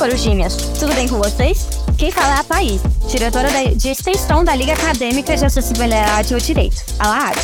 [0.00, 0.56] Corujinhas!
[0.78, 1.68] Tudo bem com vocês?
[1.98, 6.82] Quem fala é a Thaís, diretora de extensão da Liga Acadêmica de Acessibilidade ao Direito,
[6.98, 7.38] a LAAD.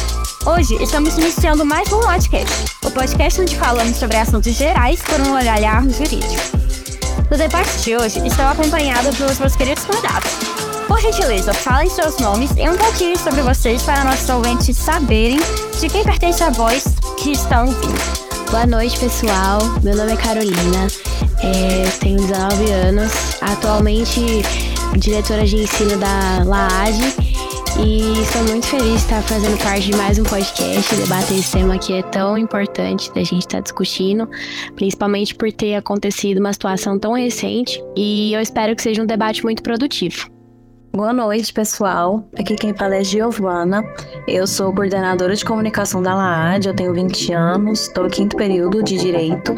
[0.47, 5.35] Hoje estamos iniciando mais um podcast, o podcast onde falamos sobre assuntos gerais por um
[5.35, 6.57] olhar jurídico.
[7.31, 10.31] No debate de hoje, estou acompanhada pelos meus queridos convidados.
[10.89, 15.41] Por gentileza, falem seus nomes e um pouquinho sobre vocês para nossos ouvintes saberem
[15.79, 16.85] de quem pertence a voz
[17.19, 18.27] que estão ouvindo.
[18.51, 19.59] Boa noite, pessoal.
[19.83, 20.87] Meu nome é Carolina,
[21.47, 24.43] é, tenho 19 anos, atualmente
[24.99, 26.99] diretora de ensino da LAAD
[27.79, 31.79] e estou muito feliz de estar fazendo parte de mais um podcast, debater esse tema
[31.79, 34.29] que é tão importante da gente estar discutindo,
[34.75, 39.45] principalmente por ter acontecido uma situação tão recente e eu espero que seja um debate
[39.45, 40.36] muito produtivo.
[40.97, 42.25] Boa noite, pessoal.
[42.39, 43.85] Aqui quem fala é Giovana.
[44.27, 48.83] Eu sou coordenadora de comunicação da LAAD, eu tenho 20 anos, estou no quinto período
[48.83, 49.55] de Direito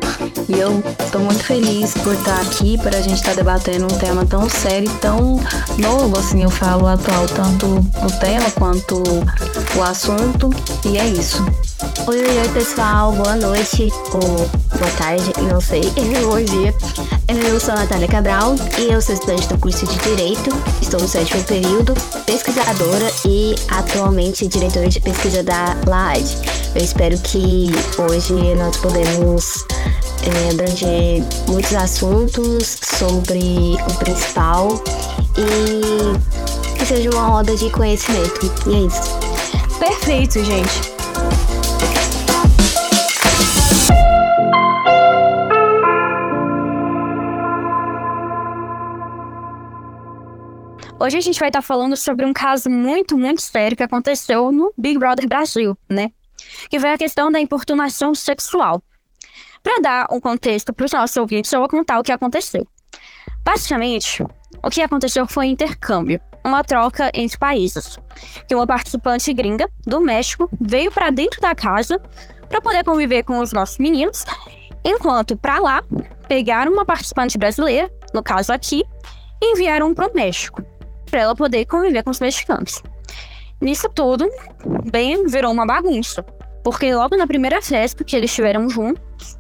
[0.48, 4.26] e eu estou muito feliz por estar aqui para a gente estar debatendo um tema
[4.26, 5.38] tão sério e tão
[5.78, 9.00] novo, assim, eu falo atual, tanto o tema quanto
[9.76, 10.50] o assunto,
[10.84, 11.40] e é isso.
[12.08, 14.20] Oi, oi, oi, pessoal, boa noite, ou
[14.76, 15.82] boa tarde, não sei,
[16.20, 17.17] bom dia.
[17.28, 20.48] Eu sou a Natália Cabral e eu sou estudante do curso de Direito,
[20.80, 21.92] estou no sétimo período,
[22.24, 26.24] pesquisadora e atualmente diretora de pesquisa da LAAD.
[26.74, 27.66] Eu espero que
[27.98, 29.66] hoje nós podemos
[30.24, 34.82] é, abranger muitos assuntos sobre o principal
[35.36, 38.50] e que seja uma roda de conhecimento.
[38.66, 39.78] E é isso.
[39.78, 40.97] Perfeito, gente.
[51.00, 54.74] Hoje a gente vai estar falando sobre um caso muito, muito sério que aconteceu no
[54.76, 56.10] Big Brother Brasil, né?
[56.68, 58.82] Que foi a questão da importunação sexual.
[59.62, 62.66] Para dar um contexto para os nossos ouvintes, eu vou contar o que aconteceu.
[63.44, 64.24] Basicamente,
[64.60, 67.96] o que aconteceu foi intercâmbio, uma troca entre países.
[68.48, 72.00] Que uma participante gringa do México veio para dentro da casa
[72.48, 74.24] para poder conviver com os nossos meninos,
[74.84, 75.80] enquanto para lá
[76.26, 78.82] pegaram uma participante brasileira, no caso aqui,
[79.40, 80.60] e enviaram para o México
[81.08, 82.82] para ela poder conviver com os mexicanos.
[83.60, 84.28] Nisso tudo,
[84.90, 86.24] bem, virou uma bagunça.
[86.62, 89.38] Porque logo na primeira festa que eles estiveram juntos,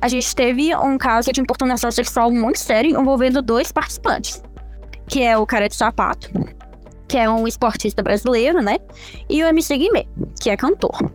[0.00, 4.42] a gente teve um caso de importunação sexual muito sério envolvendo dois participantes.
[5.06, 6.30] Que é o cara de sapato,
[7.06, 8.78] que é um esportista brasileiro, né?
[9.28, 10.06] E o MC Guimê,
[10.40, 11.12] que é cantor.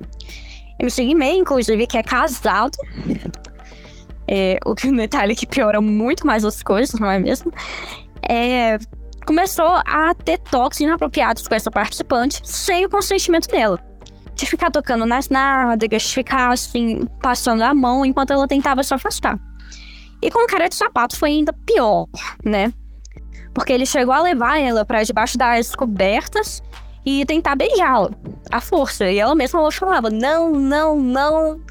[0.79, 2.78] MC Guimê, inclusive, que é casado.
[4.28, 7.51] É, o que detalhe que piora muito mais as coisas, não é mesmo?
[8.28, 8.78] É,
[9.25, 13.79] começou a ter toques inapropriados com essa participante sem o consentimento dela.
[14.33, 18.93] De ficar tocando nas nádegas, de ficar assim, passando a mão enquanto ela tentava se
[18.93, 19.39] afastar.
[20.21, 22.07] E com cara de sapato foi ainda pior,
[22.43, 22.73] né?
[23.53, 26.61] Porque ele chegou a levar ela para debaixo das cobertas
[27.05, 28.09] e tentar beijá-la,
[28.51, 29.09] à força.
[29.09, 31.61] E ela mesma falava: não, não, não,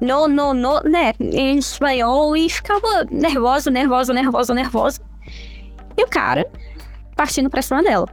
[0.00, 1.14] não, não, não, né?
[1.18, 5.00] Em espanhol e ficava nervosa, nervosa, nervosa, nervosa.
[5.96, 6.48] E o cara
[7.22, 8.08] partindo para cima dela.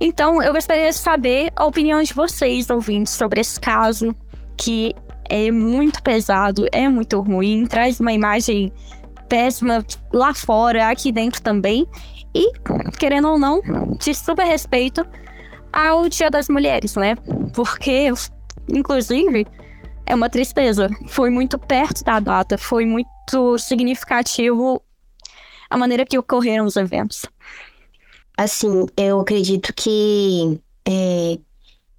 [0.00, 4.16] Então, eu gostaria de saber a opinião de vocês, ouvintes, sobre esse caso,
[4.56, 4.94] que
[5.28, 8.72] é muito pesado, é muito ruim, traz uma imagem
[9.28, 11.86] péssima lá fora, aqui dentro também.
[12.34, 12.50] E,
[12.98, 13.60] querendo ou não,
[14.00, 15.06] de super respeito
[15.70, 17.14] ao Dia das Mulheres, né?
[17.52, 18.10] Porque,
[18.70, 19.46] inclusive,
[20.06, 20.88] é uma tristeza.
[21.08, 24.80] Foi muito perto da data, foi muito significativo
[25.68, 27.26] a maneira que ocorreram os eventos.
[28.38, 31.38] Assim, eu acredito que é,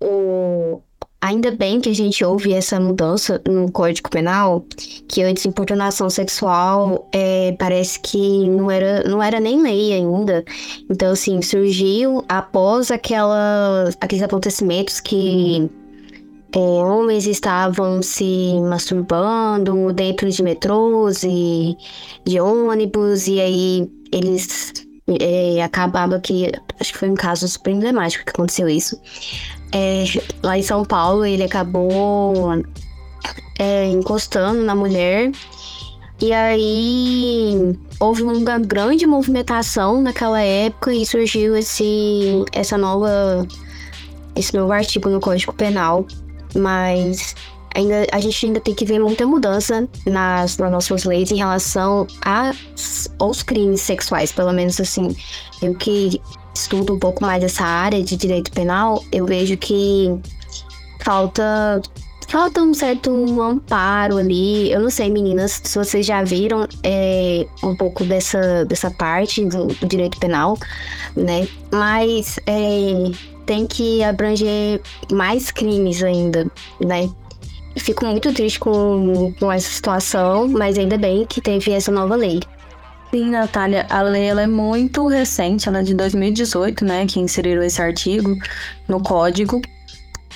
[0.01, 0.79] o,
[1.19, 4.65] ainda bem que a gente ouve essa mudança no Código Penal,
[5.09, 10.45] que antes importunação sexual é, parece que não era, não era nem lei ainda.
[10.89, 15.69] Então, assim, surgiu após aquela, aqueles acontecimentos que
[16.55, 21.75] é, homens estavam se masturbando dentro de metrôs e
[22.25, 24.87] de ônibus, e aí eles
[25.19, 26.51] é, acabava que.
[26.79, 28.99] Acho que foi um caso super emblemático que aconteceu isso.
[29.71, 30.03] É,
[30.43, 32.53] lá em São Paulo, ele acabou
[33.57, 35.31] é, encostando na mulher.
[36.21, 43.47] E aí houve uma grande movimentação naquela época e surgiu esse, essa nova,
[44.35, 46.05] esse novo artigo no Código Penal.
[46.55, 47.35] Mas
[47.79, 52.05] ainda, a gente ainda tem que ver muita mudança nas, nas nossas leis em relação
[52.23, 52.53] a,
[53.17, 55.15] aos crimes sexuais, pelo menos assim.
[55.61, 56.21] Eu que
[56.53, 60.13] estudo um pouco mais essa área de direito penal, eu vejo que
[61.01, 61.81] falta
[62.27, 63.11] falta um certo
[63.41, 64.71] amparo ali.
[64.71, 69.65] Eu não sei, meninas, se vocês já viram é, um pouco dessa, dessa parte do,
[69.65, 70.55] do direito penal,
[71.15, 71.47] né?
[71.71, 73.11] Mas é,
[73.47, 74.79] tem que abranger
[75.11, 76.45] mais crimes ainda,
[76.79, 77.09] né?
[77.77, 82.39] Fico muito triste com, com essa situação, mas ainda bem que teve essa nova lei.
[83.11, 87.63] Sim, Natália, a lei ela é muito recente, ela é de 2018, né, que inseriram
[87.63, 88.35] esse artigo
[88.87, 89.61] no código.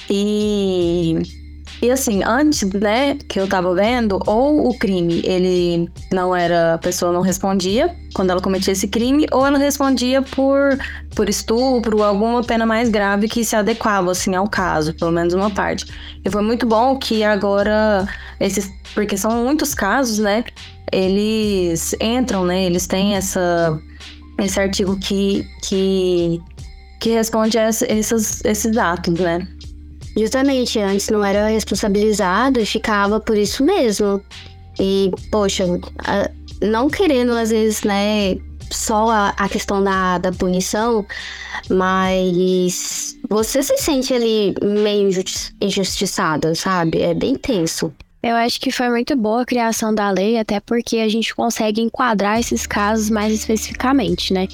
[0.10, 1.43] E
[1.84, 6.78] e assim, antes, né, que eu tava vendo, ou o crime, ele não era, a
[6.78, 10.80] pessoa não respondia quando ela cometia esse crime, ou ela respondia por,
[11.14, 15.50] por estupro, alguma pena mais grave que se adequava, assim, ao caso, pelo menos uma
[15.50, 15.86] parte.
[16.24, 18.08] E foi muito bom que agora,
[18.40, 20.46] esses, porque são muitos casos, né,
[20.90, 23.78] eles entram, né, eles têm essa,
[24.40, 26.42] esse artigo que, que,
[27.02, 29.46] que responde a esses, esses atos, né.
[30.16, 34.22] Justamente, antes não era responsabilizado e ficava por isso mesmo.
[34.80, 35.66] E, poxa,
[36.62, 38.38] não querendo às vezes, né,
[38.72, 41.06] só a, questão da, da punição,
[41.70, 45.10] mas você se sente ali meio
[45.62, 47.02] injustiçada, sabe?
[47.02, 47.94] É bem tenso.
[48.22, 51.82] Eu acho que foi muito boa a criação da lei, até porque a gente consegue
[51.82, 54.48] enquadrar esses casos mais especificamente, né?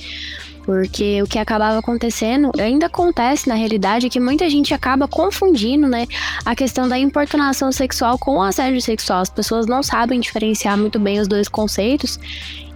[0.63, 5.88] Porque o que acabava acontecendo, ainda acontece na realidade, é que muita gente acaba confundindo,
[5.88, 6.06] né,
[6.45, 9.21] a questão da importunação sexual com o assédio sexual.
[9.21, 12.19] As pessoas não sabem diferenciar muito bem os dois conceitos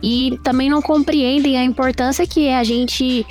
[0.02, 3.26] e também não compreendem a importância que é a gente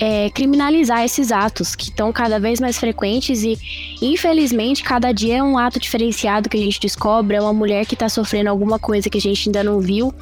[0.00, 3.58] é, criminalizar esses atos que estão cada vez mais frequentes e,
[4.00, 7.94] infelizmente, cada dia é um ato diferenciado que a gente descobre, é uma mulher que
[7.94, 10.14] está sofrendo alguma coisa que a gente ainda não viu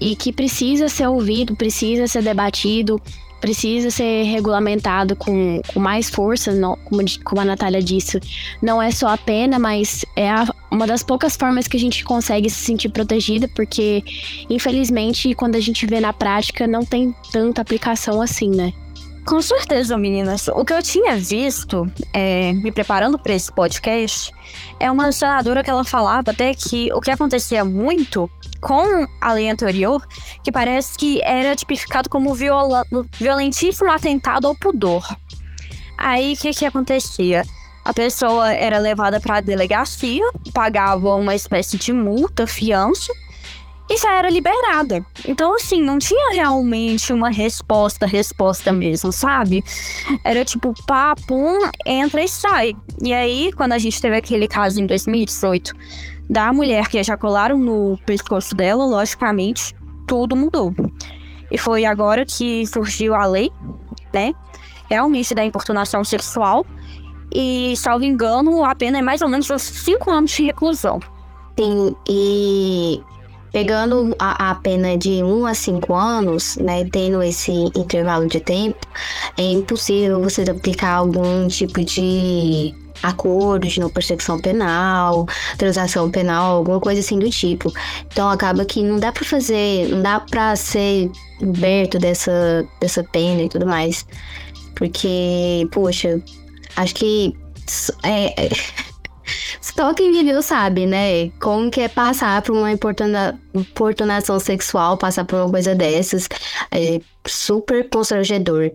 [0.00, 3.00] e que precisa ser ouvido, precisa ser debatido,
[3.40, 8.20] precisa ser regulamentado com, com mais força, não, como, como, a Natália disse.
[8.60, 12.04] Não é só a pena, mas é a, uma das poucas formas que a gente
[12.04, 14.04] consegue se sentir protegida, porque,
[14.48, 18.72] infelizmente, quando a gente vê na prática, não tem tanta aplicação assim, né?
[19.24, 20.48] Com certeza, meninas.
[20.48, 24.32] O que eu tinha visto, é, me preparando para esse podcast,
[24.78, 28.30] é uma senadora que ela falava até que o que acontecia muito
[28.60, 30.06] com a lei anterior,
[30.44, 32.84] que parece que era tipificado como viola,
[33.18, 35.04] violentíssimo atentado ao pudor.
[35.96, 37.44] Aí o que, que acontecia?
[37.84, 43.12] A pessoa era levada para a delegacia, pagava uma espécie de multa, fiança,
[43.90, 45.04] e já era liberada.
[45.26, 49.64] Então, assim, não tinha realmente uma resposta, resposta mesmo, sabe?
[50.24, 52.76] Era tipo, pá, pum, entra e sai.
[53.02, 55.74] E aí, quando a gente teve aquele caso em 2018
[56.30, 59.74] da mulher que ejacularam no pescoço dela, logicamente,
[60.06, 60.72] tudo mudou.
[61.50, 63.50] E foi agora que surgiu a lei,
[64.14, 64.32] né?
[64.88, 66.64] Realmente da importunação sexual.
[67.34, 71.00] E, salvo engano, a pena é mais ou menos uns 5 anos de reclusão.
[71.58, 73.02] Sim, e
[73.52, 78.78] pegando a, a pena de 1 a 5 anos, né, tendo esse intervalo de tempo,
[79.36, 85.26] é impossível você aplicar algum tipo de acordo de não perseguição penal,
[85.56, 87.72] transação penal, alguma coisa assim do tipo.
[88.06, 91.10] Então acaba que não dá para fazer, não dá para ser
[91.40, 94.06] liberto dessa, dessa pena e tudo mais.
[94.74, 96.20] Porque, poxa,
[96.76, 97.34] acho que
[98.02, 98.50] é, é
[99.74, 101.30] só quem viveu sabe, né?
[101.40, 106.28] Como que é passar por uma importunação sexual, passar por uma coisa dessas.
[106.70, 108.70] É super constrangedor.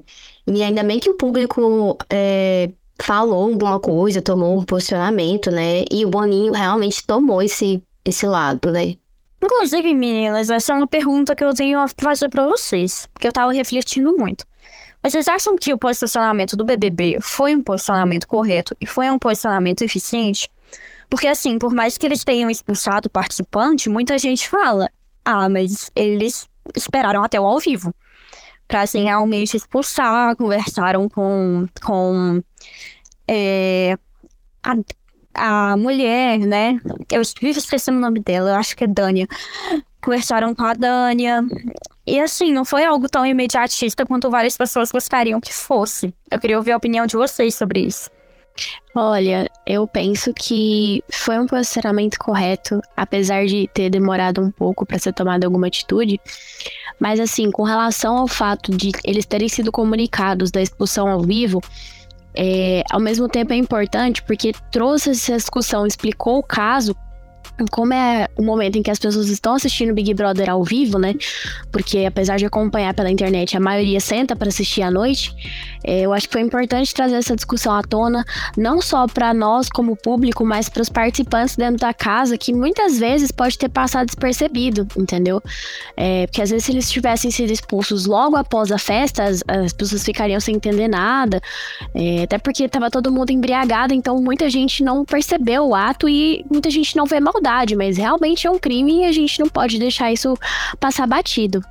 [0.48, 2.70] E ainda bem que o público é,
[3.02, 5.86] falou alguma coisa, tomou um posicionamento, né?
[5.92, 8.96] E o Boninho realmente tomou esse, esse lado, né?
[9.44, 13.32] Inclusive, meninas, essa é uma pergunta que eu tenho a fazer pra vocês, porque eu
[13.32, 14.46] tava refletindo muito.
[15.04, 19.84] Vocês acham que o posicionamento do BBB foi um posicionamento correto e foi um posicionamento
[19.84, 20.50] eficiente?
[21.10, 24.90] Porque, assim, por mais que eles tenham expulsado o participante, muita gente fala:
[25.24, 27.94] ah, mas eles esperaram até o ao vivo
[28.68, 32.42] para assim, realmente expulsar, conversaram com, com
[33.28, 33.98] é,
[34.64, 34.76] a,
[35.34, 36.80] a mulher, né?
[37.12, 39.28] Eu vivo esquecendo o nome dela, eu acho que é Dânia.
[40.02, 41.44] Conversaram com a Dânia.
[42.06, 46.14] E assim, não foi algo tão imediatista quanto várias pessoas gostariam que fosse.
[46.30, 48.10] Eu queria ouvir a opinião de vocês sobre isso.
[48.94, 54.98] Olha, eu penso que foi um posicionamento correto, apesar de ter demorado um pouco para
[54.98, 56.20] ser tomada alguma atitude.
[57.00, 61.62] Mas assim, com relação ao fato de eles terem sido comunicados da expulsão ao vivo,
[62.34, 66.96] é, ao mesmo tempo é importante porque trouxe essa discussão, explicou o caso
[67.72, 71.14] como é o momento em que as pessoas estão assistindo Big Brother ao vivo, né?
[71.72, 75.34] Porque apesar de acompanhar pela internet, a maioria senta para assistir à noite.
[75.84, 78.26] É, eu acho que foi importante trazer essa discussão à tona,
[78.58, 82.98] não só para nós como público, mas para os participantes dentro da casa, que muitas
[82.98, 85.42] vezes pode ter passado despercebido, entendeu?
[85.96, 89.74] É, porque às vezes se eles tivessem sido expulsos logo após a festa, as, as
[89.74, 91.40] pessoas ficariam sem entender nada,
[91.94, 96.44] é, até porque estava todo mundo embriagado, então muita gente não percebeu o ato e
[96.50, 97.45] muita gente não vê maldade,
[97.76, 100.36] mas realmente é um crime e a gente não pode deixar isso
[100.80, 101.62] passar batido.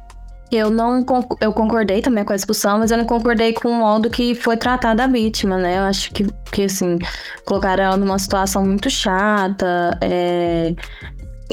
[0.52, 1.04] Eu não
[1.40, 4.56] eu concordei também com a discussão, mas eu não concordei com o modo que foi
[4.56, 5.78] tratada a vítima, né?
[5.78, 6.98] Eu acho que, que assim,
[7.44, 10.74] colocaram ela numa situação muito chata, é,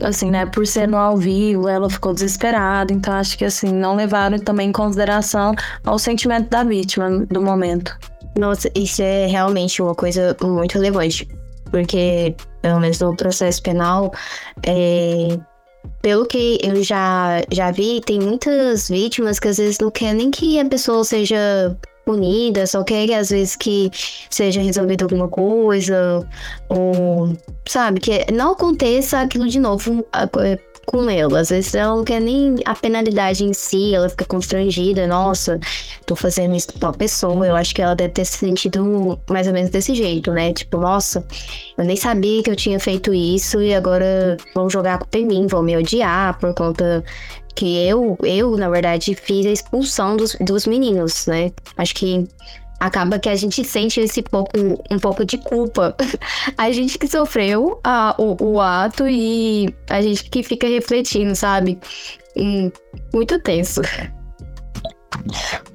[0.04, 3.96] assim, né, por ser no ao vivo, ela ficou desesperada, então acho que assim, não
[3.96, 7.98] levaram também em consideração ao sentimento da vítima do momento.
[8.38, 11.28] Nossa, isso é realmente uma coisa muito relevante,
[11.72, 14.12] porque pelo menos no processo penal,
[14.64, 15.40] é,
[16.02, 20.32] pelo que eu já, já vi, tem muitas vítimas que às vezes não querem nem
[20.32, 21.76] que a pessoa seja
[22.06, 23.90] punida, só querem às vezes que
[24.30, 26.28] seja resolvida alguma coisa,
[26.70, 27.36] ou
[27.68, 30.06] sabe, que não aconteça aquilo de novo
[30.86, 31.40] com ela.
[31.40, 35.60] Às vezes ela não quer nem a penalidade em si, ela fica constrangida, nossa,
[36.06, 37.46] tô fazendo isso pra uma pessoa.
[37.46, 40.54] Eu acho que ela deve ter se sentido mais ou menos desse jeito, né?
[40.54, 41.26] Tipo, nossa,
[41.78, 45.26] eu nem sabia que eu tinha feito isso e agora vão jogar a culpa em
[45.26, 47.04] mim, vão me odiar por conta
[47.56, 51.52] que eu, eu na verdade, fiz a expulsão dos, dos meninos, né?
[51.78, 52.28] Acho que
[52.82, 54.58] acaba que a gente sente esse pouco,
[54.90, 55.96] um pouco de culpa.
[56.58, 61.80] A gente que sofreu a, o, o ato e a gente que fica refletindo, sabe?
[62.36, 62.72] Hum,
[63.14, 63.82] muito tenso.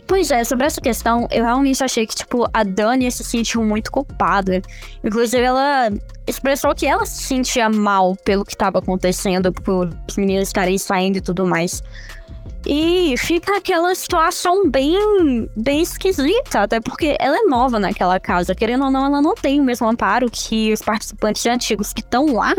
[0.07, 3.93] Pois é, sobre essa questão, eu realmente achei que, tipo, a Dani se sentiu muito
[3.93, 4.61] culpada.
[5.05, 5.91] Inclusive, ela
[6.27, 11.19] expressou que ela se sentia mal pelo que estava acontecendo, por os meninos estarem saindo
[11.19, 11.83] e tudo mais.
[12.65, 18.55] E fica aquela situação bem, bem esquisita, até porque ela é nova naquela casa.
[18.55, 22.35] Querendo ou não, ela não tem o mesmo amparo que os participantes antigos que estão
[22.35, 22.55] lá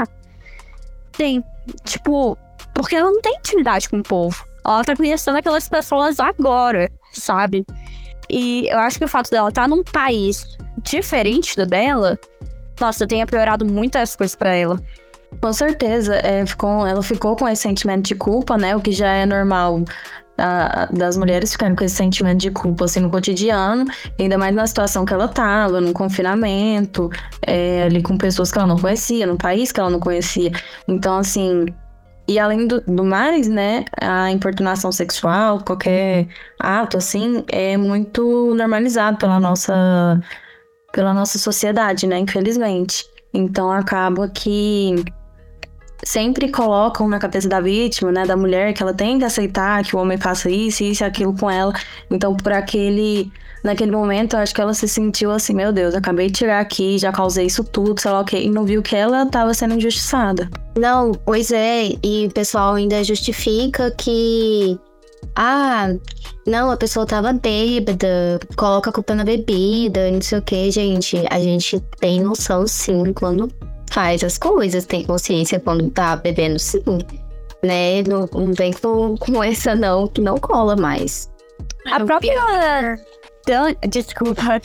[1.12, 1.44] têm.
[1.84, 2.38] Tipo,
[2.74, 4.46] porque ela não tem intimidade com o povo.
[4.66, 7.66] Ela tá conhecendo aquelas pessoas agora, sabe?
[8.30, 12.18] E eu acho que o fato dela estar tá num país diferente do dela,
[12.80, 14.80] nossa, tenha piorado muitas coisas para ela.
[15.42, 18.76] Com certeza, é, ficou, ela ficou com esse sentimento de culpa, né?
[18.76, 19.84] O que já é normal
[20.38, 23.86] a, das mulheres ficarem com esse sentimento de culpa assim no cotidiano,
[24.20, 27.10] ainda mais na situação que ela tava, no confinamento,
[27.46, 30.52] é, ali com pessoas que ela não conhecia, no país que ela não conhecia.
[30.88, 31.66] Então, assim,
[32.28, 36.28] e além do, do, mais, né, a importunação sexual, qualquer
[36.60, 40.22] ato, assim, é muito normalizado pela nossa,
[40.92, 43.06] pela nossa sociedade, né, infelizmente.
[43.34, 45.04] Então acaba que
[46.04, 49.96] sempre colocam na cabeça da vítima, né, da mulher, que ela tem que aceitar que
[49.96, 51.74] o homem faça isso, isso aquilo com ela.
[52.10, 53.32] Então, por aquele.
[53.64, 56.98] Naquele momento, eu acho que ela se sentiu assim: meu Deus, acabei de tirar aqui,
[56.98, 59.74] já causei isso tudo, sei lá o quê, e não viu que ela estava sendo
[59.74, 60.50] injustiçada.
[60.78, 64.80] Não, pois é, e o pessoal ainda justifica que.
[65.36, 65.90] Ah,
[66.46, 71.22] não, a pessoa tava bêbada, coloca a culpa na bebida, não sei o que, gente.
[71.30, 73.52] A gente tem noção sim quando
[73.92, 76.84] faz as coisas, tem consciência quando tá bebendo sim.
[77.64, 78.04] Né?
[78.04, 81.30] Não, não vem com, com essa não, que não cola mais.
[81.92, 82.98] A própria.
[83.46, 83.74] Dan...
[83.90, 84.42] Desculpa,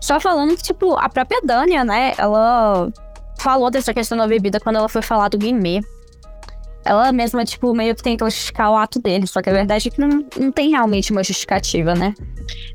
[0.00, 2.12] Só falando que, tipo, a própria Dania, né?
[2.18, 2.92] Ela
[3.38, 5.80] falou dessa questão da bebida quando ela foi falar do Guimê.
[6.84, 9.90] Ela mesma, tipo, meio que tentou justificar o ato dele, só que a verdade é
[9.90, 12.14] que não, não tem realmente uma justificativa, né?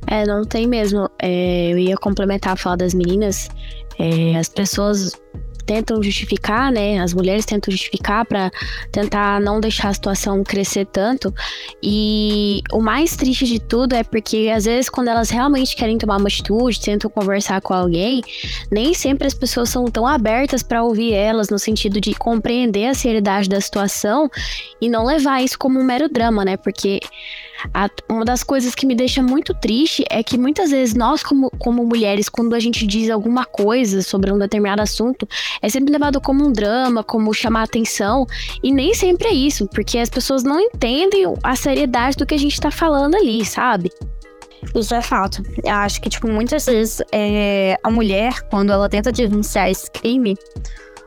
[0.07, 1.07] É, não tem mesmo.
[1.21, 3.49] É, eu ia complementar a fala das meninas.
[3.99, 5.11] É, as pessoas
[5.69, 6.99] tentam justificar, né?
[6.99, 8.49] As mulheres tentam justificar para
[8.91, 11.31] tentar não deixar a situação crescer tanto.
[11.83, 16.17] E o mais triste de tudo é porque às vezes quando elas realmente querem tomar
[16.17, 18.23] uma atitude, tentam conversar com alguém,
[18.71, 22.95] nem sempre as pessoas são tão abertas para ouvir elas no sentido de compreender a
[22.95, 24.27] seriedade da situação
[24.81, 26.57] e não levar isso como um mero drama, né?
[26.57, 26.99] Porque
[27.73, 31.49] a, uma das coisas que me deixa muito triste é que muitas vezes nós, como,
[31.51, 35.27] como mulheres, quando a gente diz alguma coisa sobre um determinado assunto,
[35.61, 38.25] é sempre levado como um drama, como chamar atenção,
[38.63, 42.39] e nem sempre é isso, porque as pessoas não entendem a seriedade do que a
[42.39, 43.91] gente está falando ali, sabe?
[44.75, 45.41] Isso é fato.
[45.63, 50.35] Eu acho que, tipo, muitas vezes é, a mulher, quando ela tenta denunciar esse crime,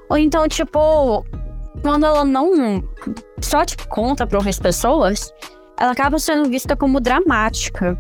[0.09, 1.25] ou então, tipo,
[1.83, 2.83] quando ela não
[3.41, 5.33] só, tipo, conta para outras pessoas,
[5.79, 7.99] ela acaba sendo vista como dramática.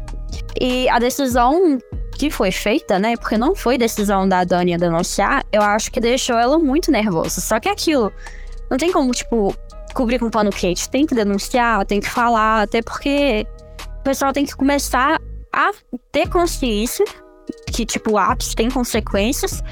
[0.61, 1.79] E a decisão
[2.12, 3.17] que foi feita, né?
[3.17, 7.41] Porque não foi decisão da Dani denunciar, eu acho que deixou ela muito nervosa.
[7.41, 8.12] Só que aquilo,
[8.71, 9.55] não tem como, tipo,
[9.95, 10.88] cobrir com pano quente.
[10.88, 13.47] Tem que denunciar, tem que falar, até porque
[14.00, 15.21] o pessoal tem que começar
[15.52, 15.71] a
[16.11, 17.05] ter consciência
[17.73, 19.62] que, tipo, atos têm consequências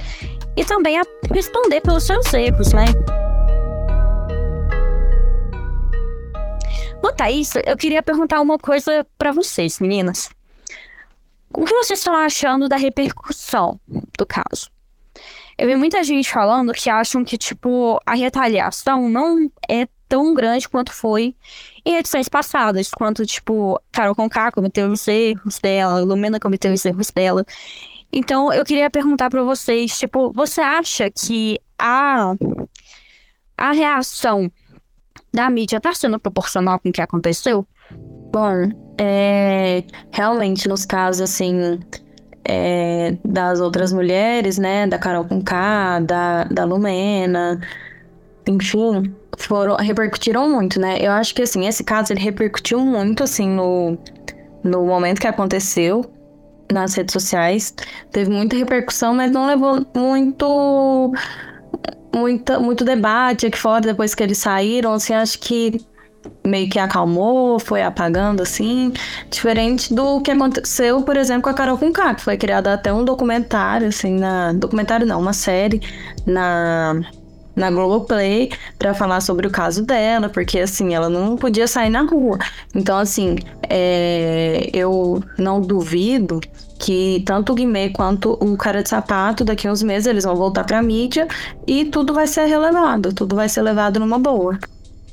[0.57, 1.03] e também a
[1.33, 2.85] responder pelos seus erros, né?
[7.01, 10.29] Quanto a isso, eu queria perguntar uma coisa para vocês, meninas.
[11.53, 13.81] O que vocês estão achando da repercussão
[14.17, 14.71] do caso?
[15.59, 20.69] Eu vi muita gente falando que acham que, tipo, a retaliação não é tão grande
[20.69, 21.35] quanto foi
[21.85, 27.11] em edições passadas, quanto, tipo, Carol Conká cometeu os erros dela, Lumena cometeu os erros
[27.11, 27.45] dela.
[28.13, 32.35] Então, eu queria perguntar para vocês, tipo, você acha que a,
[33.57, 34.51] a reação
[35.33, 37.67] da mídia está sendo proporcional com o que aconteceu?
[38.33, 39.83] Bom, é,
[40.13, 41.81] realmente nos casos assim
[42.45, 47.61] é, das outras mulheres, né, da Carol Conká, da, da Lumena,
[48.47, 50.99] enfim, foram repercutiram muito, né?
[51.01, 53.99] Eu acho que assim esse caso ele repercutiu muito assim no
[54.63, 56.05] no momento que aconteceu
[56.71, 57.75] nas redes sociais,
[58.13, 61.13] teve muita repercussão, mas não levou muito
[62.15, 65.81] muita, muito debate aqui fora depois que eles saíram, assim, acho que
[66.45, 68.93] meio que acalmou, foi apagando, assim,
[69.31, 73.05] diferente do que aconteceu, por exemplo, com a Carol Conká, que foi criado até um
[73.05, 74.53] documentário, assim, na...
[74.53, 75.81] documentário não, uma série
[76.27, 77.01] na
[77.61, 82.03] na Globoplay para falar sobre o caso dela, porque assim, ela não podia sair na
[82.03, 82.39] rua.
[82.75, 83.37] Então, assim,
[83.69, 86.41] é, eu não duvido
[86.79, 90.35] que tanto o Guimê quanto o Cara de Sapato, daqui a uns meses, eles vão
[90.35, 91.29] voltar pra mídia
[91.67, 94.59] e tudo vai ser relevado, tudo vai ser levado numa boa.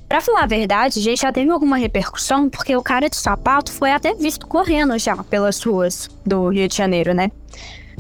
[0.08, 3.92] Pra falar a verdade, gente, já teve alguma repercussão, porque o cara de sapato foi
[3.92, 7.30] até visto correndo já pelas ruas do Rio de Janeiro, né?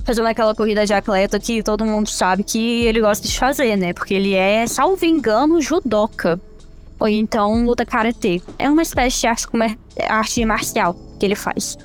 [0.07, 3.91] Fazendo aquela corrida de atleta que todo mundo sabe que ele gosta de fazer, né?
[3.91, 6.39] Porque ele é, salvo engano, judoca.
[6.97, 8.41] Ou então luta karatê.
[8.57, 9.47] É uma espécie de arte,
[10.07, 11.77] arte marcial que ele faz.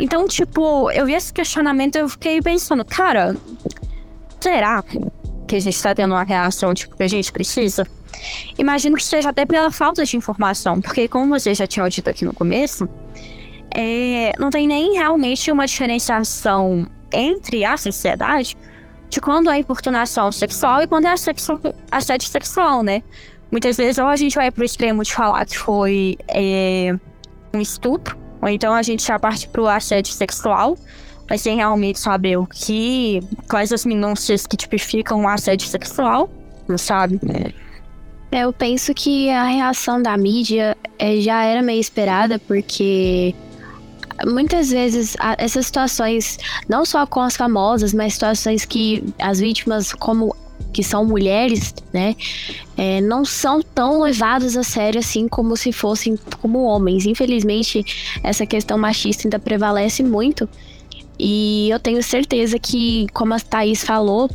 [0.00, 3.36] Então, tipo, eu vi esse questionamento e eu fiquei pensando, cara,
[4.40, 4.82] será
[5.46, 7.86] que a gente tá tendo uma reação, tipo, que a gente precisa?
[8.58, 12.24] Imagino que seja até pela falta de informação, porque como vocês já tinham dito aqui
[12.24, 12.88] no começo,
[13.72, 18.56] é, não tem nem realmente uma diferenciação entre a sociedade
[19.08, 21.58] de quando é importunação sexual e quando é sexo,
[21.90, 23.02] assédio sexual, né?
[23.50, 26.94] Muitas vezes ou a gente vai pro extremo de falar que foi é,
[27.54, 30.76] um estupro, ou então a gente já parte pro assédio sexual,
[31.28, 33.20] mas sem realmente saber o que.
[33.48, 36.28] quais as minúcias que tipificam o assédio sexual,
[36.68, 37.18] não sabe?
[38.30, 43.34] É, eu penso que a reação da mídia é, já era meio esperada, porque
[44.26, 49.92] muitas vezes a, essas situações, não só com as famosas, mas situações que as vítimas,
[49.92, 50.34] como
[50.72, 52.14] que são mulheres, né,
[52.76, 57.06] é, não são tão levadas a sério assim como se fossem como homens.
[57.06, 57.84] Infelizmente,
[58.22, 60.48] essa questão machista ainda prevalece muito.
[61.18, 64.30] E eu tenho certeza que, como a Thaís falou,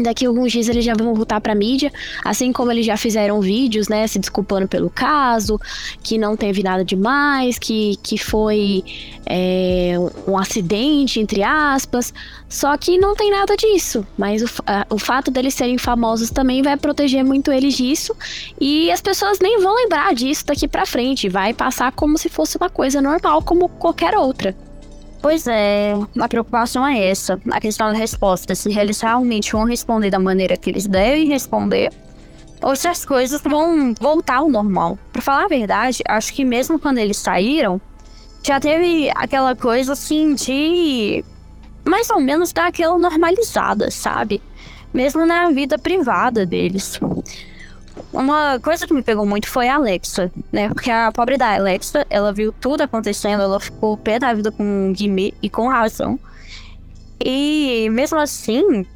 [0.00, 1.92] Daqui a alguns dias eles já vão voltar para mídia,
[2.24, 5.60] assim como eles já fizeram vídeos, né, se desculpando pelo caso,
[6.02, 8.84] que não teve nada demais, que, que foi
[9.26, 9.94] é,
[10.26, 12.12] um acidente, entre aspas.
[12.48, 14.06] Só que não tem nada disso.
[14.16, 18.14] Mas o, a, o fato deles serem famosos também vai proteger muito eles disso.
[18.60, 21.28] E as pessoas nem vão lembrar disso daqui para frente.
[21.28, 24.54] Vai passar como se fosse uma coisa normal, como qualquer outra.
[25.20, 30.10] Pois é, a preocupação é essa, a questão da resposta, se eles realmente vão responder
[30.10, 31.92] da maneira que eles devem responder,
[32.62, 34.96] ou se as coisas vão voltar ao normal.
[35.12, 37.80] Para falar a verdade, acho que mesmo quando eles saíram,
[38.44, 41.24] já teve aquela coisa assim de
[41.84, 44.40] mais ou menos dar aquela normalizada, sabe?
[44.92, 47.00] Mesmo na vida privada deles.
[48.12, 50.68] Uma coisa que me pegou muito foi a Alexa, né?
[50.68, 54.90] Porque a pobre da Alexa, ela viu tudo acontecendo, ela ficou pé da vida com
[54.90, 56.18] o Guimê e com razão.
[57.22, 58.86] E mesmo assim,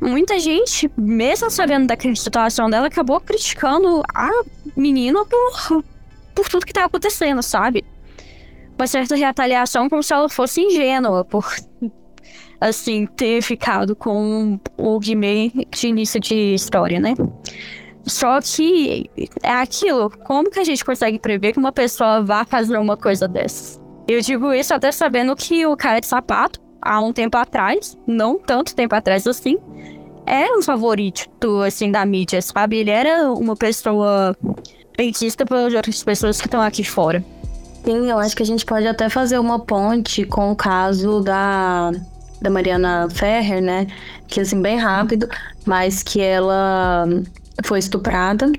[0.00, 4.28] muita gente, mesmo sabendo da situação dela, acabou criticando a
[4.76, 5.84] menina por,
[6.34, 7.84] por tudo que tá acontecendo, sabe?
[8.76, 11.46] Uma certa retaliação como se ela fosse ingênua por,
[12.60, 17.14] assim, ter ficado com o Guimê de início de história, né?
[18.06, 19.10] Só que
[19.42, 23.26] é aquilo, como que a gente consegue prever que uma pessoa vá fazer uma coisa
[23.26, 23.80] dessas?
[24.06, 28.38] Eu digo isso até sabendo que o cara de sapato, há um tempo atrás, não
[28.38, 29.58] tanto tempo atrás assim,
[30.24, 32.78] era um favorito, assim, da mídia, sabe?
[32.78, 34.36] Ele era uma pessoa
[34.96, 37.24] bem vista pelas outras pessoas que estão aqui fora.
[37.84, 41.90] Sim, eu acho que a gente pode até fazer uma ponte com o caso da,
[42.40, 43.88] da Mariana Ferrer, né?
[44.28, 45.28] Que assim, bem rápido,
[45.64, 47.06] mas que ela
[47.64, 48.50] foi estuprada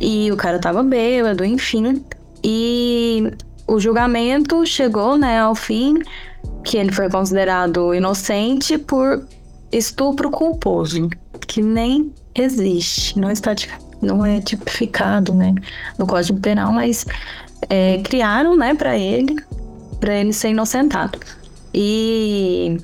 [0.00, 2.04] e o cara tava bêbado, enfim.
[2.42, 3.32] E
[3.66, 6.02] o julgamento chegou, né, ao fim,
[6.64, 9.26] que ele foi considerado inocente por
[9.72, 11.08] estupro culposo,
[11.46, 13.54] que nem existe, não está
[14.00, 15.54] não é tipificado, né,
[15.98, 17.04] no Código Penal, mas
[17.68, 19.36] é, criaram, né, para ele,
[19.98, 21.18] para ele ser inocentado.
[21.74, 22.78] E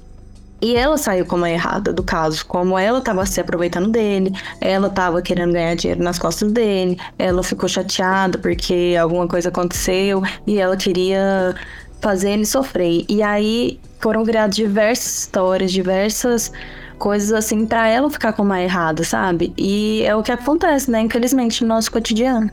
[0.64, 4.86] e ela saiu como a errada do caso, como ela estava se aproveitando dele, ela
[4.86, 10.58] estava querendo ganhar dinheiro nas costas dele, ela ficou chateada porque alguma coisa aconteceu e
[10.58, 11.54] ela queria
[12.00, 13.04] fazer ele sofrer.
[13.10, 16.50] E aí foram criadas diversas histórias, diversas
[16.98, 19.52] coisas assim para ela ficar como a errada, sabe?
[19.58, 22.50] E é o que acontece, né, infelizmente, no nosso cotidiano.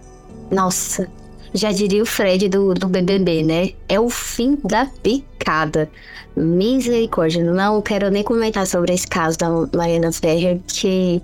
[0.51, 1.07] Nossa,
[1.53, 3.69] já diria o Fred do, do BBB, né?
[3.87, 5.89] É o fim da picada.
[6.35, 11.21] Misericórdia, não quero nem comentar sobre esse caso da Mariana Ferrer, que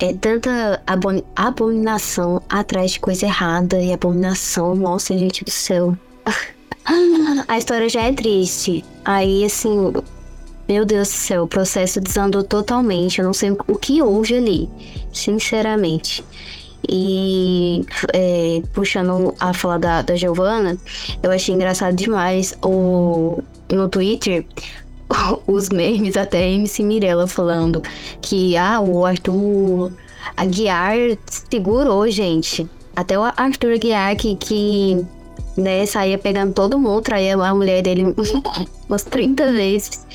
[0.00, 0.82] é tanta
[1.36, 5.96] abominação atrás de coisa errada e abominação, nossa gente do céu.
[7.46, 8.84] A história já é triste.
[9.04, 9.92] Aí, assim,
[10.68, 13.20] meu Deus do céu, o processo desandou totalmente.
[13.20, 14.68] Eu não sei o que houve ali,
[15.12, 16.24] sinceramente.
[16.88, 20.76] E é, puxando a fala da, da Giovana,
[21.22, 24.44] eu achei engraçado demais o, no Twitter
[25.46, 27.82] os memes, até MC Mirella falando
[28.20, 29.92] que ah, o Arthur
[30.36, 30.96] Aguiar
[31.50, 32.68] segurou, gente.
[32.94, 35.06] Até o Arthur Aguiar que, que
[35.56, 38.14] né, saía pegando todo mundo, traía a mulher dele
[38.88, 40.06] umas 30 vezes.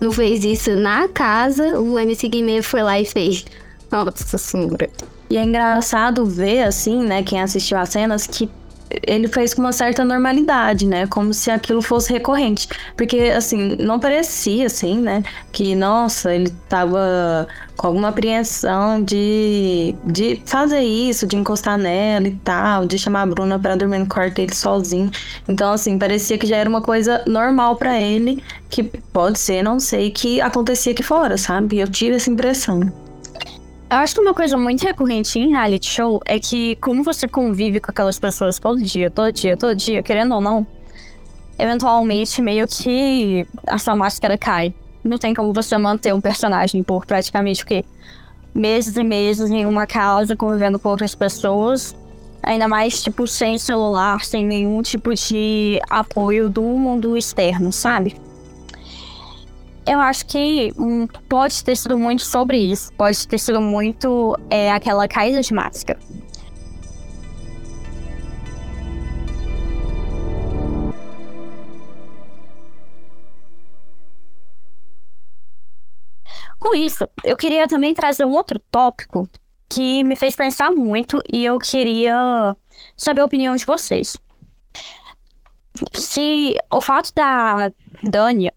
[0.00, 3.44] Não fez isso na casa, o MC Guimê foi lá e fez.
[3.90, 4.90] Nossa senhora.
[5.30, 8.48] E é engraçado ver, assim, né, quem assistiu as cenas, que
[9.02, 11.06] ele fez com uma certa normalidade, né?
[11.06, 12.68] Como se aquilo fosse recorrente.
[12.96, 15.22] Porque, assim, não parecia, assim, né?
[15.52, 22.36] Que, nossa, ele tava com alguma apreensão de, de fazer isso, de encostar nela e
[22.36, 25.10] tal, de chamar a Bruna para dormir no quarto dele sozinho.
[25.48, 29.80] Então, assim, parecia que já era uma coisa normal para ele, que pode ser, não
[29.80, 31.78] sei, que acontecia aqui fora, sabe?
[31.78, 33.03] Eu tive essa impressão.
[33.94, 37.78] Eu acho que uma coisa muito recorrente em reality show é que, como você convive
[37.78, 40.66] com aquelas pessoas todo dia, todo dia, todo dia, querendo ou não,
[41.56, 44.74] eventualmente meio que a sua máscara cai.
[45.04, 47.84] Não tem como você manter um personagem por praticamente o quê?
[48.52, 51.94] Meses e meses em uma casa convivendo com outras pessoas.
[52.42, 58.16] Ainda mais, tipo, sem celular, sem nenhum tipo de apoio do mundo externo, sabe?
[59.86, 62.92] Eu acho que hum, pode ter sido muito sobre isso.
[62.94, 65.98] Pode ter sido muito é, aquela caída de máscara.
[76.58, 79.28] Com isso, eu queria também trazer um outro tópico
[79.68, 82.56] que me fez pensar muito e eu queria
[82.96, 84.16] saber a opinião de vocês.
[85.92, 87.70] Se o fato da
[88.02, 88.54] Dania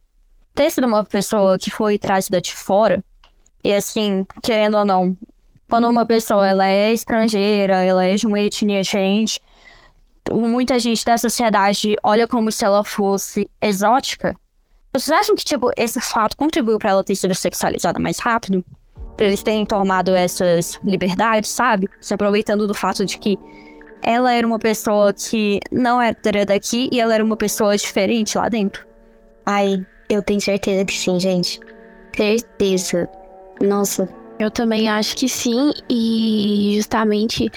[0.57, 3.03] ter sido uma pessoa que foi trazida de fora,
[3.63, 5.15] e assim, querendo ou não,
[5.69, 9.39] quando uma pessoa ela é estrangeira, ela é de uma etnia diferente,
[10.31, 14.35] muita gente da sociedade olha como se ela fosse exótica.
[14.91, 18.65] Vocês acham que, tipo, esse fato contribuiu para ela ter sido sexualizada mais rápido?
[19.15, 21.87] Pra eles terem tomado essas liberdades, sabe?
[22.01, 23.37] Se aproveitando do fato de que
[24.01, 28.49] ela era uma pessoa que não era daqui e ela era uma pessoa diferente lá
[28.49, 28.87] dentro.
[29.45, 31.59] Ai, eu tenho certeza que sim, gente.
[32.15, 33.09] Certeza.
[33.61, 34.07] Nossa.
[34.39, 37.51] Eu também acho que sim, e justamente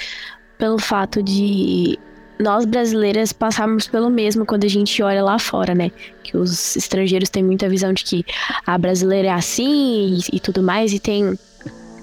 [0.57, 1.99] pelo fato de
[2.39, 5.91] nós brasileiras passarmos pelo mesmo quando a gente olha lá fora, né?
[6.23, 8.25] Que os estrangeiros têm muita visão de que
[8.67, 11.39] a brasileira é assim e, e tudo mais, e tem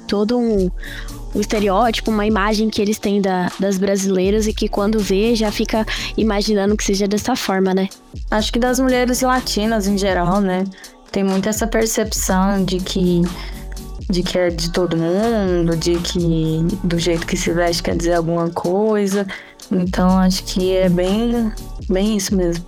[0.08, 0.70] todo um,
[1.38, 5.52] um, estereótipo, uma imagem que eles têm da, das brasileiras e que quando vê já
[5.52, 5.86] fica
[6.18, 7.88] imaginando que seja dessa forma, né?
[8.30, 10.64] Acho que das mulheres latinas em geral, né?
[11.12, 13.22] Tem muito essa percepção de que
[14.10, 18.14] de que é de todo mundo, de que do jeito que se veste quer dizer
[18.14, 19.28] alguma coisa.
[19.70, 21.52] Então acho que é bem,
[21.90, 22.66] bem isso mesmo.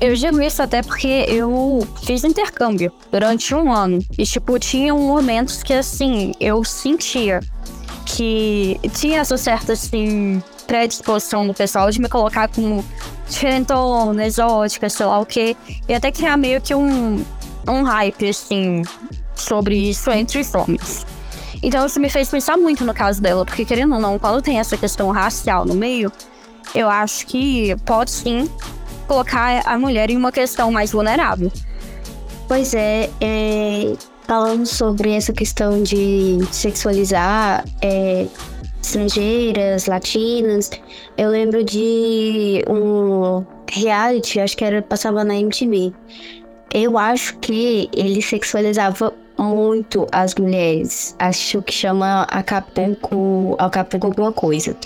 [0.00, 4.02] Eu digo isso até porque eu fiz intercâmbio durante um ano.
[4.16, 7.40] E, tipo, tinha momentos que, assim, eu sentia
[8.16, 12.84] que tinha essa certa, assim, predisposição do pessoal de me colocar como
[13.28, 15.56] diferentona, exótica, sei lá o quê.
[15.88, 17.24] E até criar meio que um,
[17.68, 18.82] um hype, assim,
[19.34, 21.06] sobre isso entre os homens.
[21.62, 24.58] Então isso me fez pensar muito no caso dela, porque querendo ou não, quando tem
[24.58, 26.10] essa questão racial no meio,
[26.74, 28.48] eu acho que pode sim
[29.06, 31.52] colocar a mulher em uma questão mais vulnerável.
[32.48, 33.94] Pois é, é
[34.30, 38.28] falando sobre essa questão de sexualizar é,
[38.80, 40.70] estrangeiras, latinas,
[41.18, 45.92] eu lembro de um reality, acho que era passava na MTV.
[46.72, 51.16] Eu acho que ele sexualizava muito as mulheres.
[51.18, 54.76] Acho que chama Acapulco, Acapulco alguma coisa.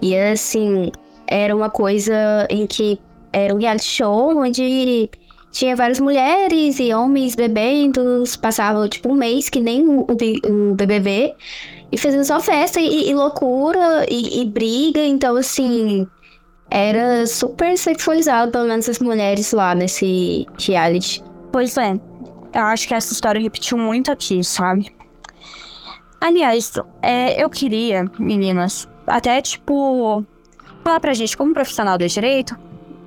[0.00, 0.90] E assim,
[1.26, 2.98] era uma coisa em que
[3.34, 5.10] era um reality show onde
[5.54, 11.32] tinha várias mulheres e homens bebendo, passavam tipo um mês que nem o, o BBB
[11.92, 16.08] e fazendo só festa e, e loucura e, e, briga, então assim
[16.68, 21.22] era super sexualizado pelo menos as mulheres lá nesse reality.
[21.52, 21.92] Pois é,
[22.52, 24.92] eu acho que essa história repetiu muito aqui, sabe?
[26.20, 30.24] Aliás, é, eu queria, meninas, até tipo
[30.82, 32.58] falar pra gente como profissional do direito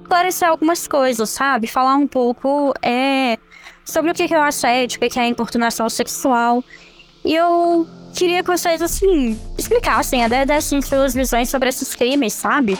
[0.07, 1.67] esclarecer algumas coisas, sabe?
[1.67, 3.37] Falar um pouco é,
[3.83, 6.63] sobre o que é o assédio, o que é importunação sexual.
[7.25, 12.79] E eu queria que vocês, assim, explicassem, até dessem suas visões sobre esses crimes, sabe?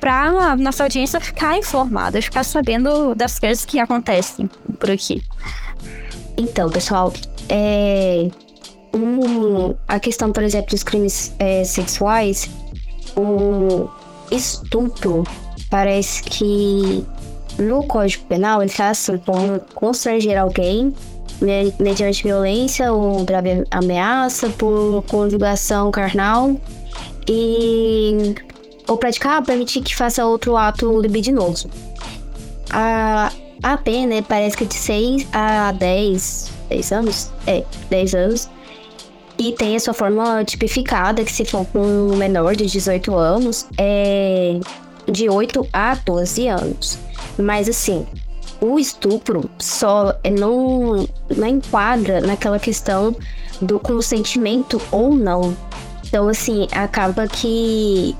[0.00, 4.48] Pra nossa audiência ficar informada, ficar sabendo das coisas que acontecem
[4.80, 5.22] por aqui.
[6.36, 7.12] Então, pessoal,
[7.48, 8.28] é...
[8.94, 12.48] Um, a questão, por exemplo, dos crimes é, sexuais,
[13.14, 13.86] o
[14.30, 15.24] estupro
[15.70, 17.04] parece que
[17.58, 18.92] no Código Penal ele está
[19.24, 20.94] como constranger alguém
[21.78, 26.56] mediante violência ou grave ameaça por conjugação carnal
[27.28, 28.34] e
[28.88, 31.68] ou praticar permitir que faça outro ato libidinoso.
[32.70, 33.30] A,
[33.62, 37.30] a pena né, parece que é de 6 a 10, 10 anos?
[37.46, 38.48] É, 10 anos.
[39.38, 43.66] E tem a sua forma tipificada, que se for com um menor de 18 anos,
[43.78, 44.58] é
[45.10, 46.98] de 8 a 12 anos.
[47.38, 48.06] Mas assim,
[48.60, 53.14] o estupro só não, não enquadra naquela questão
[53.60, 55.56] do consentimento ou não.
[56.06, 58.16] Então, assim, acaba que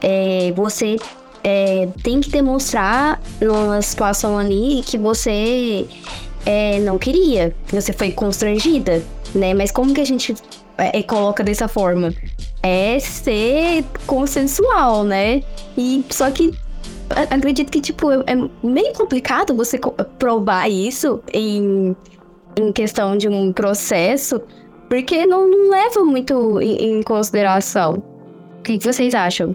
[0.00, 0.96] é, você
[1.42, 5.86] é, tem que demonstrar numa situação ali que você
[6.44, 9.02] é, não queria, que você foi constrangida,
[9.34, 9.52] né?
[9.54, 10.34] Mas como que a gente
[10.78, 12.14] é, coloca dessa forma?
[12.66, 15.42] É ser consensual, né?
[15.78, 16.52] E só que
[17.30, 19.78] acredito que, tipo, é meio complicado você
[20.18, 21.94] provar isso em,
[22.56, 24.40] em questão de um processo,
[24.88, 28.02] porque não, não leva muito em, em consideração.
[28.58, 29.54] O que vocês acham?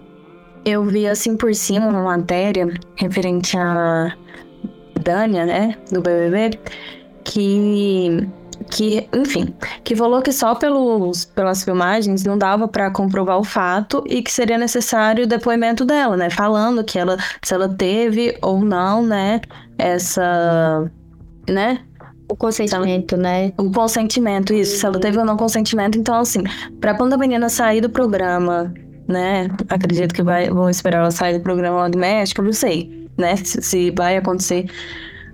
[0.64, 4.16] Eu vi assim por cima uma matéria referente a
[5.02, 6.58] Dânia, né, do BBB,
[7.24, 8.26] que
[8.62, 14.02] que, enfim, que falou que só pelos, pelas filmagens não dava para comprovar o fato
[14.06, 16.30] e que seria necessário o depoimento dela, né?
[16.30, 19.40] Falando que ela, se ela teve ou não, né,
[19.78, 20.90] essa,
[21.48, 21.80] né?
[22.28, 23.52] O consentimento, ela, né?
[23.58, 24.78] O consentimento, isso.
[24.78, 25.98] Se ela teve ou não consentimento.
[25.98, 26.42] Então, assim,
[26.80, 28.72] pra quando a menina sair do programa,
[29.06, 29.48] né?
[29.68, 33.36] Acredito que vai, vão esperar ela sair do programa lá do México, não sei, né?
[33.36, 34.66] Se, se vai acontecer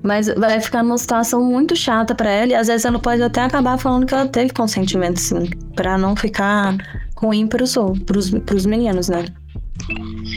[0.03, 3.43] mas vai ficar numa situação muito chata para ela e às vezes ela pode até
[3.43, 6.77] acabar falando que ela teve consentimento, sim, para não ficar
[7.17, 7.75] ruim pros,
[8.07, 9.25] pros, pros meninos, né?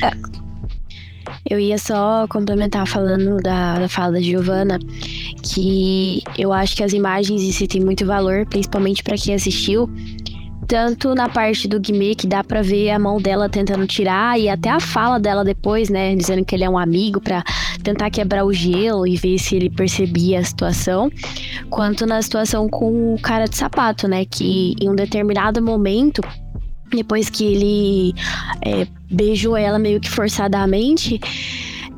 [0.04, 0.41] É.
[1.50, 4.80] Eu ia só complementar falando da, da fala da Giovana,
[5.43, 9.89] que eu acho que as imagens em si têm muito valor, principalmente para quem assistiu,
[10.71, 14.47] tanto na parte do Guimê, que dá pra ver a mão dela tentando tirar, e
[14.47, 16.15] até a fala dela depois, né?
[16.15, 17.43] Dizendo que ele é um amigo para
[17.84, 21.12] tentar quebrar o gelo e ver se ele percebia a situação.
[21.69, 24.23] Quanto na situação com o cara de sapato, né?
[24.23, 26.21] Que em um determinado momento
[26.89, 28.13] depois que ele
[28.65, 31.19] é, beijou ela meio que forçadamente,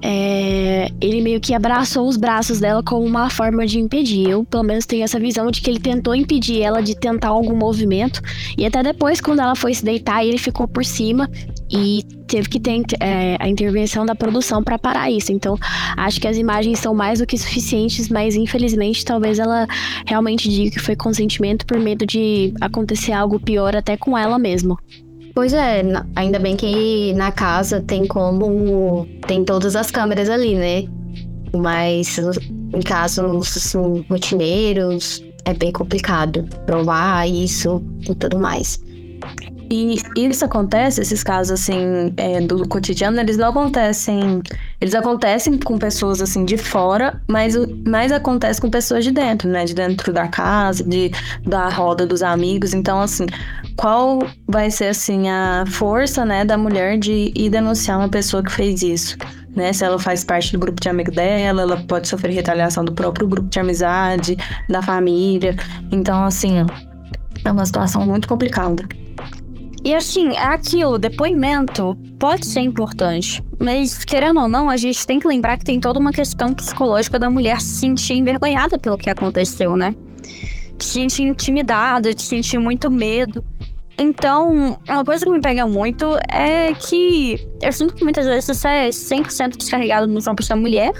[0.05, 4.29] é, ele meio que abraçou os braços dela como uma forma de impedir.
[4.29, 7.55] Eu, pelo menos, tenho essa visão de que ele tentou impedir ela de tentar algum
[7.55, 8.21] movimento.
[8.57, 11.29] E até depois, quando ela foi se deitar, ele ficou por cima
[11.71, 15.31] e teve que ter é, a intervenção da produção para parar isso.
[15.31, 15.57] Então,
[15.95, 19.65] acho que as imagens são mais do que suficientes, mas infelizmente, talvez ela
[20.05, 24.77] realmente diga que foi consentimento por medo de acontecer algo pior até com ela mesma.
[25.35, 25.81] Pois é,
[26.15, 29.07] ainda bem que na casa tem como.
[29.27, 30.83] Tem todas as câmeras ali, né?
[31.55, 38.79] Mas em casos assim, rotineiros, é bem complicado provar isso e tudo mais.
[39.75, 44.39] E isso acontece, esses casos assim é, do cotidiano, eles não acontecem.
[44.79, 49.65] Eles acontecem com pessoas assim de fora, mas mais acontece com pessoas de dentro, né?
[49.65, 51.11] De dentro da casa, de,
[51.43, 52.75] da roda dos amigos.
[52.75, 53.25] Então, assim,
[53.75, 58.51] qual vai ser assim a força, né, da mulher de ir denunciar uma pessoa que
[58.51, 59.17] fez isso?
[59.55, 62.93] Né, se ela faz parte do grupo de amigos dela, ela pode sofrer retaliação do
[62.93, 64.37] próprio grupo de amizade,
[64.69, 65.55] da família.
[65.91, 66.63] Então, assim,
[67.43, 68.83] é uma situação muito complicada.
[69.83, 75.19] E assim, é aquilo, depoimento pode ser importante, mas querendo ou não, a gente tem
[75.19, 79.09] que lembrar que tem toda uma questão psicológica da mulher se sentir envergonhada pelo que
[79.09, 79.93] aconteceu, né?
[80.79, 83.43] Se sentir intimidada, se sentir muito medo.
[83.97, 88.67] Então, uma coisa que me pega muito é que eu sinto que muitas vezes isso
[88.67, 90.93] é 100% descarregado nos ombros da mulher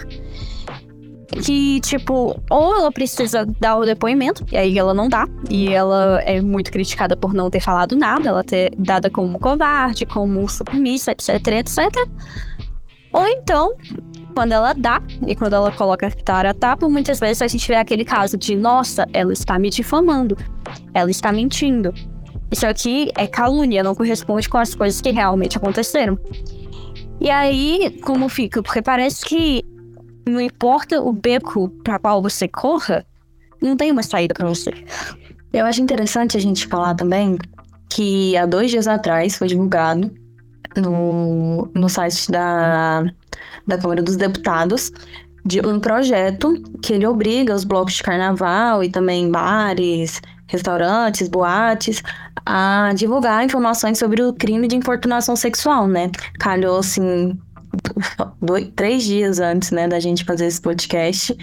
[1.42, 6.22] que, tipo, ou ela precisa dar o depoimento, e aí ela não dá, e ela
[6.22, 11.12] é muito criticada por não ter falado nada, ela ter dada como covarde, como submissa,
[11.12, 11.80] etc, etc.
[13.12, 13.74] Ou então,
[14.34, 17.68] quando ela dá, e quando ela coloca a cara a tapa, muitas vezes a gente
[17.68, 20.38] vê aquele caso de, nossa, ela está me difamando,
[20.94, 21.94] ela está mentindo.
[22.52, 26.18] Isso aqui é calúnia, não corresponde com as coisas que realmente aconteceram.
[27.20, 28.62] E aí, como fica?
[28.62, 29.64] Porque parece que
[30.26, 33.06] não importa o beco para qual você corra,
[33.62, 34.72] não tem uma saída para você.
[35.52, 37.38] Eu acho interessante a gente falar também
[37.90, 40.12] que há dois dias atrás foi divulgado
[40.76, 43.04] no, no site da,
[43.68, 44.92] da Câmara dos Deputados
[45.46, 52.02] de um projeto que ele obriga os blocos de carnaval e também bares, restaurantes, boates
[52.46, 56.10] a divulgar informações sobre o crime de importunação sexual, né?
[56.40, 57.38] Calhou assim
[58.42, 61.38] dois, três dias antes, né, da gente fazer esse podcast.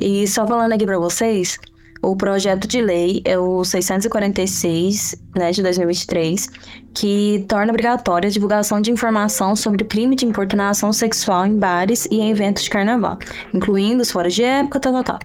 [0.00, 1.58] E só falando aqui para vocês,
[2.02, 6.48] o projeto de lei é o 646, né, de 2023,
[6.94, 12.06] que torna obrigatória a divulgação de informação sobre o crime de importunação sexual em bares
[12.10, 13.18] e em eventos de carnaval,
[13.52, 15.18] incluindo os fora de época, tal, tal, tal.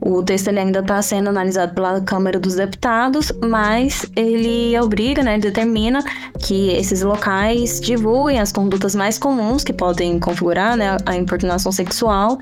[0.00, 5.38] O texto ele ainda está sendo analisado pela Câmara dos Deputados, mas ele obriga, né,
[5.38, 6.04] determina
[6.38, 12.38] que esses locais divulguem as condutas mais comuns que podem configurar né, a importunação sexual,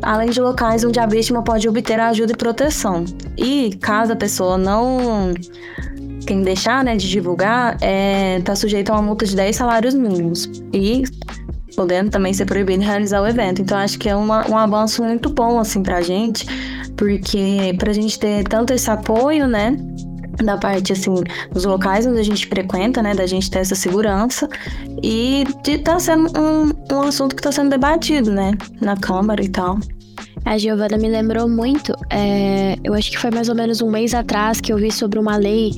[0.00, 3.04] além de locais onde a vítima pode obter ajuda e proteção.
[3.36, 5.32] E caso a pessoa não
[6.26, 10.48] quem deixar né, de divulgar é, tá sujeito a uma multa de 10 salários mínimos.
[10.72, 11.04] E
[11.74, 13.62] podendo também ser proibido realizar o evento.
[13.62, 16.46] Então, acho que é uma, um avanço muito bom, assim, pra gente,
[16.96, 19.76] porque pra gente ter tanto esse apoio, né,
[20.44, 21.14] da parte, assim,
[21.52, 24.48] dos locais onde a gente frequenta, né, da gente ter essa segurança
[25.02, 29.42] e de estar tá sendo um, um assunto que está sendo debatido, né, na Câmara
[29.42, 29.78] e tal.
[30.44, 34.12] A Giovana me lembrou muito, é, eu acho que foi mais ou menos um mês
[34.12, 35.72] atrás que eu vi sobre uma lei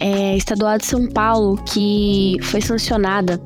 [0.00, 3.40] é, estadual de São Paulo que foi sancionada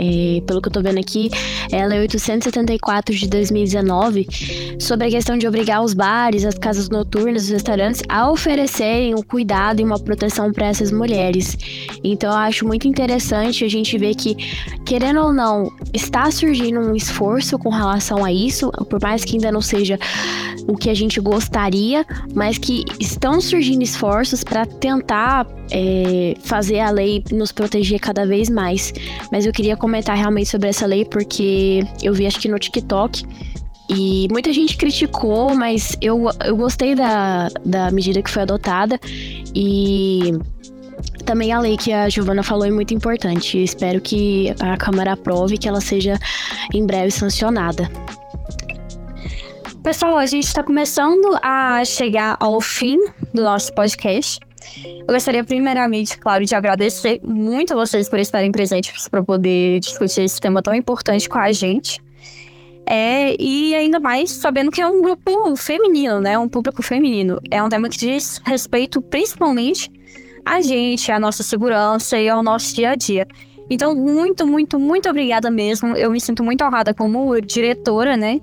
[0.00, 1.30] é, pelo que eu tô vendo aqui,
[1.70, 4.26] ela é 874 de 2019,
[4.78, 9.22] sobre a questão de obrigar os bares, as casas noturnas, os restaurantes a oferecerem um
[9.22, 11.56] cuidado e uma proteção para essas mulheres.
[12.02, 14.34] Então eu acho muito interessante a gente ver que,
[14.86, 19.52] querendo ou não, está surgindo um esforço com relação a isso, por mais que ainda
[19.52, 19.98] não seja
[20.66, 26.90] o que a gente gostaria, mas que estão surgindo esforços para tentar é, fazer a
[26.90, 28.92] lei nos proteger cada vez mais.
[29.30, 33.24] Mas eu queria comentar realmente sobre essa lei porque eu vi acho que no TikTok
[33.88, 39.00] e muita gente criticou, mas eu, eu gostei da, da medida que foi adotada
[39.52, 40.32] e
[41.24, 43.62] também a lei que a Giovana falou é muito importante.
[43.62, 46.18] Espero que a Câmara aprove e que ela seja
[46.72, 47.90] em breve sancionada.
[49.82, 52.96] Pessoal, a gente está começando a chegar ao fim
[53.34, 54.38] do nosso podcast.
[54.84, 60.22] Eu gostaria, primeiramente, claro, de agradecer muito a vocês por estarem presentes para poder discutir
[60.22, 62.00] esse tema tão importante com a gente.
[62.86, 66.38] É, e ainda mais sabendo que é um grupo feminino, né?
[66.38, 67.40] Um público feminino.
[67.50, 69.90] É um tema que diz respeito principalmente
[70.44, 73.28] a gente, a nossa segurança e ao nosso dia a dia.
[73.70, 75.96] Então, muito, muito, muito obrigada mesmo.
[75.96, 78.40] Eu me sinto muito honrada como diretora, né?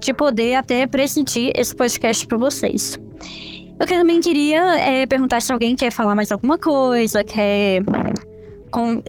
[0.00, 2.98] De poder até presidir esse podcast para vocês.
[3.80, 7.82] Eu também queria é, perguntar se alguém quer falar mais alguma coisa, quer
[8.70, 9.02] con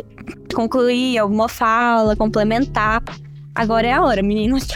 [0.56, 3.04] concluir alguma fala, complementar.
[3.54, 4.68] Agora é a hora, meninos.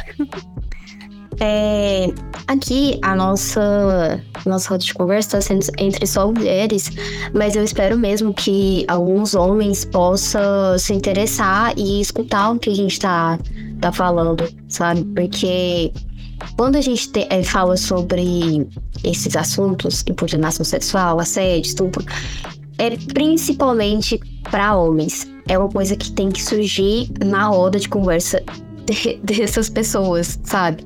[1.39, 2.07] É,
[2.47, 6.91] aqui a nossa nossa roda de conversa está sendo entre só mulheres,
[7.33, 12.75] mas eu espero mesmo que alguns homens possam se interessar e escutar o que a
[12.75, 13.37] gente está
[13.81, 15.03] tá falando, sabe?
[15.13, 15.91] Porque
[16.57, 18.67] quando a gente te, é, fala sobre
[19.03, 22.03] esses assuntos, importunação sexual, assédio, estupro,
[22.77, 25.27] é principalmente para homens.
[25.47, 28.43] É uma coisa que tem que surgir na roda de conversa
[28.85, 30.83] de, dessas pessoas, sabe?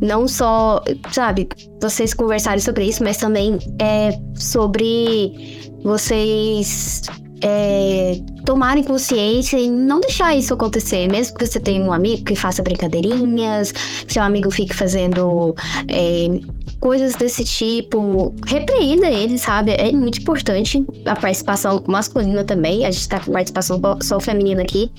[0.00, 1.48] Não só, sabe,
[1.80, 7.02] vocês conversarem sobre isso, mas também é sobre vocês
[7.42, 11.08] é, tomarem consciência e não deixar isso acontecer.
[11.08, 13.72] Mesmo que você tenha um amigo que faça brincadeirinhas,
[14.06, 15.54] seu amigo fique fazendo
[15.88, 16.40] é,
[16.80, 19.72] coisas desse tipo, repreenda ele, sabe?
[19.72, 22.84] É muito importante a participação masculina também.
[22.84, 24.90] A gente tá com participação só feminina aqui,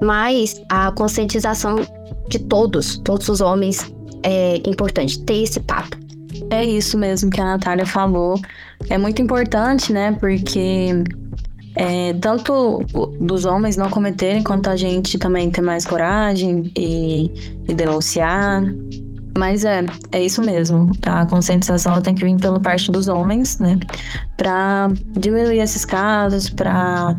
[0.00, 1.76] mas a conscientização
[2.28, 3.90] de todos, todos os homens,
[4.22, 5.96] é importante ter esse papo.
[6.50, 8.40] É isso mesmo que a Natália falou.
[8.88, 10.12] É muito importante, né?
[10.18, 10.88] Porque
[11.76, 12.80] é, tanto
[13.20, 17.30] dos homens não cometerem, quanto a gente também ter mais coragem e,
[17.68, 18.62] e denunciar.
[19.36, 20.90] Mas é, é isso mesmo.
[21.02, 23.78] A conscientização tem que vir pela parte dos homens, né?
[24.38, 27.14] Pra diminuir esses casos, pra,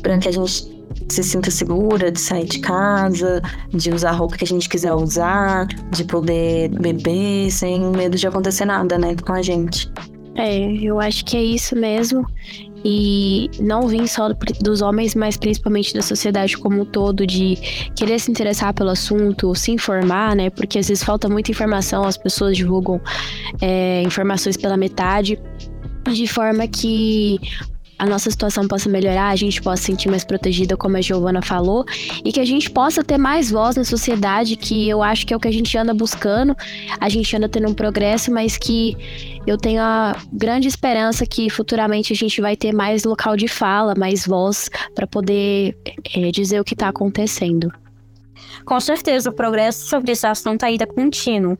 [0.00, 0.72] pra que a gente
[1.08, 4.94] se sinta segura de sair de casa, de usar a roupa que a gente quiser
[4.94, 9.90] usar, de poder beber sem medo de acontecer nada, né, com a gente.
[10.36, 12.24] É, eu acho que é isso mesmo.
[12.84, 14.28] E não vim só
[14.60, 17.56] dos homens, mas principalmente da sociedade como um todo, de
[17.96, 20.50] querer se interessar pelo assunto, se informar, né?
[20.50, 23.00] Porque às vezes falta muita informação, as pessoas divulgam
[23.60, 25.40] é, informações pela metade,
[26.12, 27.40] de forma que
[27.98, 31.40] a nossa situação possa melhorar, a gente possa se sentir mais protegida, como a Giovana
[31.40, 31.84] falou,
[32.24, 35.36] e que a gente possa ter mais voz na sociedade, que eu acho que é
[35.36, 36.56] o que a gente anda buscando.
[37.00, 38.96] A gente anda tendo um progresso, mas que
[39.46, 43.94] eu tenho a grande esperança que futuramente a gente vai ter mais local de fala,
[43.96, 45.76] mais voz para poder
[46.14, 47.72] é, dizer o que está acontecendo.
[48.64, 51.58] Com certeza, o progresso sobre esse assunto ainda é contínuo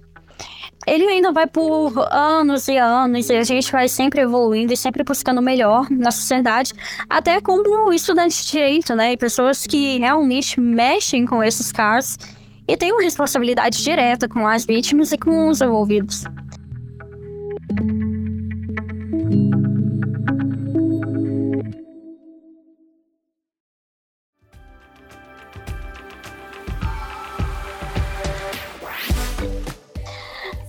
[0.86, 5.02] ele ainda vai por anos e anos e a gente vai sempre evoluindo e sempre
[5.02, 6.72] buscando melhor na sociedade,
[7.08, 9.12] até como estudantes de direito, né?
[9.12, 12.18] E pessoas que realmente mexem com esses casos
[12.66, 16.24] e têm uma responsabilidade direta com as vítimas e com os envolvidos.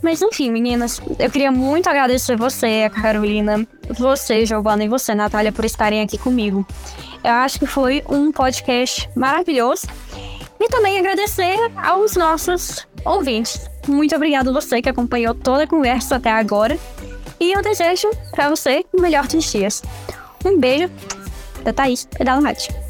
[0.05, 5.51] Mas enfim, meninas, eu queria muito agradecer você, a Carolina, você, Giovana e você, Natália,
[5.51, 6.63] por estarem aqui comigo.
[7.23, 9.87] Eu acho que foi um podcast maravilhoso.
[10.59, 13.67] E também agradecer aos nossos ouvintes.
[13.87, 16.77] Muito obrigado você que acompanhou toda a conversa até agora.
[17.39, 19.81] E eu desejo para você o melhor dos dias.
[20.45, 20.87] Um beijo
[21.63, 22.84] da Thaís e da Lamate.